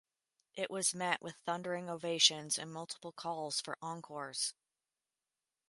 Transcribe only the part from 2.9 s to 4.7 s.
calls for encores.